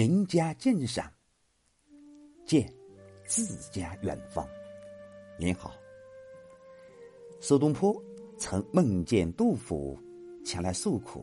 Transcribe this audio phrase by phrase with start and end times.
[0.00, 1.12] 名家鉴赏，
[2.46, 2.72] 见
[3.26, 4.48] 自家远方。
[5.38, 5.74] 您好，
[7.38, 8.02] 苏东坡
[8.38, 10.00] 曾梦见杜甫
[10.42, 11.22] 前来诉苦，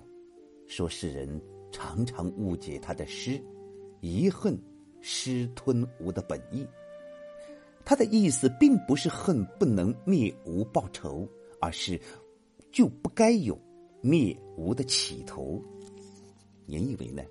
[0.67, 3.43] 说世人常常误解他的诗
[3.99, 4.55] “遗恨
[5.01, 6.63] 师吞吴”的本意。
[7.83, 11.27] 他的意思并不是恨不能灭吴报仇，
[11.59, 11.99] 而是
[12.71, 13.59] 就不该有
[14.01, 15.65] 灭吴的企图。
[16.67, 17.23] 您以为呢？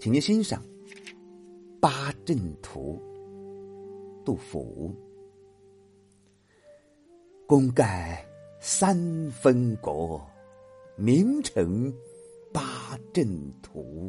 [0.00, 0.62] 请您欣赏
[1.80, 3.02] 《八阵图》，
[4.24, 4.94] 杜甫。
[7.48, 8.24] 功盖
[8.60, 8.96] 三
[9.32, 10.24] 分国，
[10.94, 11.92] 名成
[12.52, 13.26] 八阵
[13.60, 14.08] 图。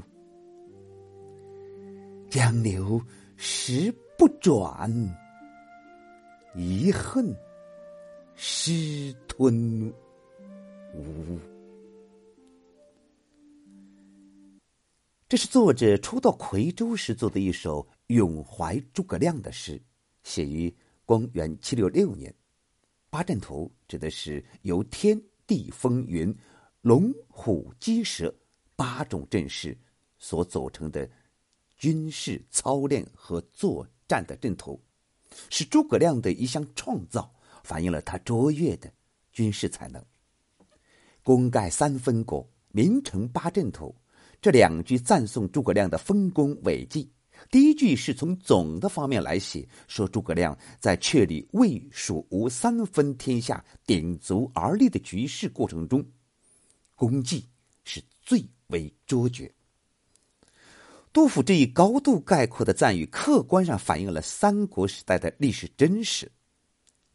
[2.29, 3.01] 江流
[3.35, 4.91] 石不转，
[6.53, 7.35] 遗恨
[8.35, 9.91] 失吞
[10.93, 11.39] 吴。
[15.29, 19.79] 这是作者初到夔州时做的一首咏怀诸葛亮的诗，
[20.23, 22.33] 写于公元七六六年。
[23.11, 26.35] 八阵图指的是由天地风云、
[26.81, 28.33] 龙虎鸡蛇
[28.75, 29.77] 八种阵势
[30.17, 31.07] 所组成的
[31.77, 34.81] 军事操练和作战的阵图，
[35.51, 37.31] 是诸葛亮的一项创造，
[37.63, 38.91] 反映了他卓越的
[39.31, 40.03] 军事才能。
[41.21, 43.93] 功盖三分国，名成八阵图。
[44.41, 47.11] 这两句赞颂诸葛亮的丰功伟绩。
[47.49, 56.05] 第一句是从总的方面来写，说诸葛亮在确立魏、蜀、吴三分天下、鼎足而立的局势过程中，
[56.95, 57.45] 功绩
[57.83, 59.53] 是最为卓绝。
[61.11, 66.31] 杜甫这一高度概括的赞誉，客观上反映了三国时代的历史真实。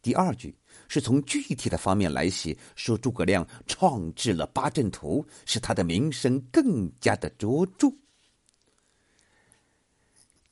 [0.02, 0.56] 第二句。
[0.88, 7.88] 是从具体的方面来写，说诸葛亮创制了八阵图，使他的名声更加的卓著。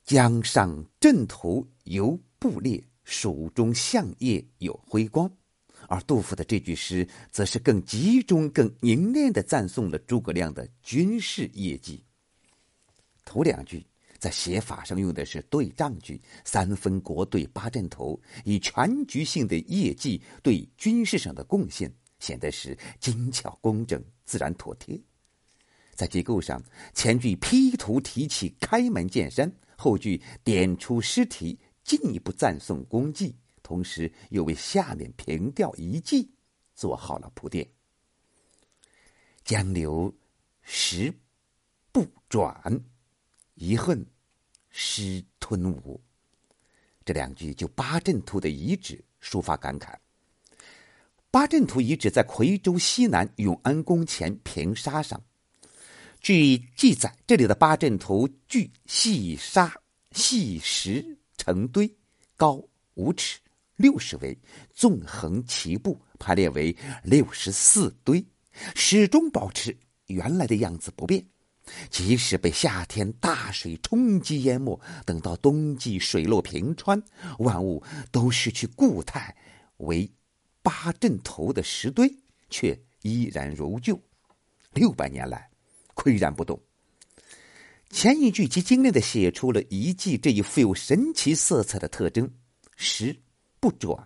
[0.03, 5.31] 江上阵图犹布列，蜀中相业有辉光。
[5.87, 12.03] 而杜甫的这句诗，则是更集中、更凝练的赞颂了诸葛亮的军事业绩。
[13.25, 13.85] 头两句。
[14.23, 24.97] 在写法上用的是对仗句，三分国对八阵图，以全局性的业绩对军事上的贡献，显得是精巧工整、自然妥帖。
[25.93, 26.63] 在结构上，
[26.93, 36.31] 前句批图提起开门见山，后句点出诗题，进一步赞颂功绩，同时又为下面平调一记
[36.73, 37.69] 做好了铺垫。
[39.43, 40.15] 江流
[40.61, 41.13] 石
[41.91, 42.81] 不转，
[43.55, 44.12] 遗恨。
[44.75, 46.01] 师吞吴，
[47.05, 49.93] 这两句就八阵图的遗址抒发感慨。
[51.29, 55.23] 八阵图遗址在夔州西南永安宫前平沙上。
[56.19, 59.73] 据记载，这里的八阵图据细沙
[60.11, 61.91] 细石成堆，
[62.35, 62.59] 高
[62.95, 63.39] 五尺
[63.75, 64.35] 六十围，
[64.73, 68.25] 纵横齐布，排列为六十四堆，
[68.73, 71.23] 始终保持原来的样子不变。
[71.89, 77.01] 即使被夏天大水冲击淹没，等到冬季水落平川，
[77.39, 77.81] 万物
[78.11, 79.35] 都失去固态，
[79.77, 80.11] 为
[80.61, 82.13] 八阵图的石堆
[82.49, 83.99] 却依然如旧。
[84.73, 85.49] 六百年来，
[85.95, 86.61] 岿然不动。
[87.89, 92.29] 前一句极精炼的写出了遗迹这一富有神奇色彩的特征：
[92.75, 93.15] 石
[93.59, 93.97] 不转，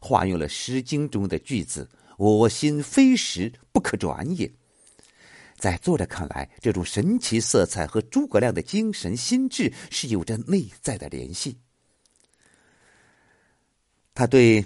[0.00, 4.52] 化用了《诗经》中的句子：“我心非石，不可转也。”
[5.56, 11.56] 在作者看来，这种神奇色彩和诸葛亮的精神心智是有着内在的联系。
[14.14, 14.64] 他对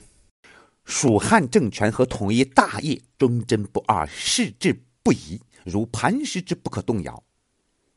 [0.84, 7.22] 蜀汉政权和统一大业忠贞不二，矢志不移，如磐石之不可动摇。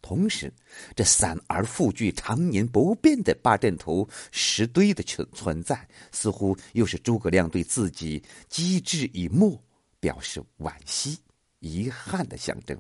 [0.01, 0.51] 同时，
[0.95, 9.61] 这散而复聚、常年不变的八阵图石堆的存存在，似乎又是诸葛亮对自己机智已没
[9.99, 11.17] 表示惋惜。
[11.61, 12.79] 遗憾的象征，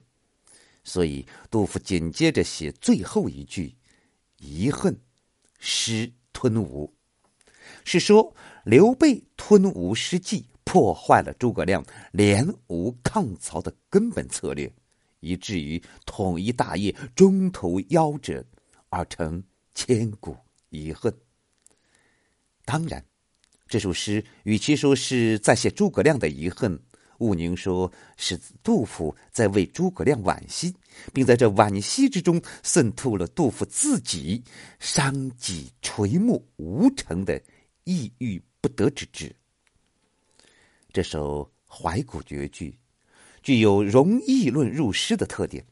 [0.83, 3.75] 所以杜甫紧接着写最后一句
[4.37, 4.99] ：“遗恨
[5.59, 6.91] 失吞吴”，
[7.85, 8.35] 是说
[8.65, 14.73] 刘备吞吴失计，破坏了诸葛亮联吴抗曹的根本策略，
[15.19, 18.43] 以至于统一大业中途夭折，
[18.89, 19.43] 而成
[19.75, 20.35] 千古
[20.69, 21.15] 遗恨。
[22.65, 23.05] 当然，
[23.67, 26.81] 这首诗与其说是在写诸葛亮的遗恨。
[27.21, 30.75] 毋宁说是杜甫在为诸葛亮惋惜，
[31.13, 34.43] 并在这惋惜之中渗透了杜甫自己
[34.79, 37.39] 伤己垂暮无成的
[37.83, 39.33] 抑郁不得之志。
[40.91, 42.75] 这首怀古绝句
[43.43, 45.63] 具有融议论入诗的特点，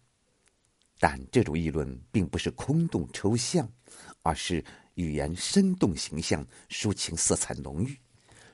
[0.99, 3.67] 但这种议论并不是空洞抽象，
[4.21, 4.63] 而是
[4.93, 7.97] 语言生动形象，抒情色彩浓郁。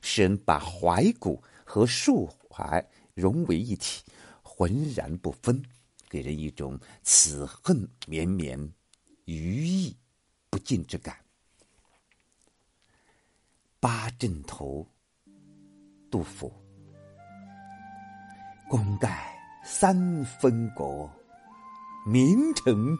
[0.01, 2.25] 诗人把怀古和抒
[2.55, 4.01] 还融为一体，
[4.41, 5.61] 浑然不分，
[6.07, 8.57] 给人一种此恨绵绵、
[9.25, 9.93] 余意
[10.49, 11.17] 不尽之感。
[13.77, 14.87] 八阵图，
[16.09, 16.49] 杜甫。
[18.69, 21.11] 功盖三分国，
[22.07, 22.97] 名成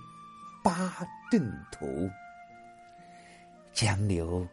[0.62, 1.42] 八阵
[1.72, 2.10] 图。
[3.72, 4.46] 江流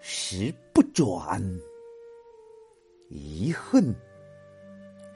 [0.00, 1.40] 石不转，
[3.08, 3.94] 遗恨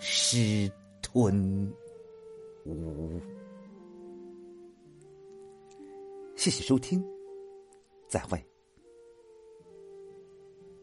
[0.06, 0.71] 狮
[1.01, 1.73] 吞
[2.67, 3.19] 吴。
[6.37, 7.03] 谢谢收听，
[8.06, 8.39] 再会。